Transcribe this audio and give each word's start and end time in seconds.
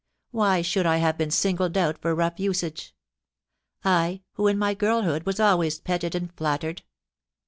\Vhy 0.33 0.65
should 0.65 0.87
I 0.87 0.97
have 0.97 1.15
been 1.15 1.29
singled 1.29 1.77
out 1.77 2.01
for 2.01 2.15
rough 2.15 2.39
usage? 2.39 2.95
I, 3.85 4.23
who 4.33 4.47
in 4.47 4.57
my 4.57 4.73
girlhood 4.73 5.27
was 5.27 5.39
always 5.39 5.79
petted 5.79 6.15
and 6.15 6.33
flattered 6.35 6.81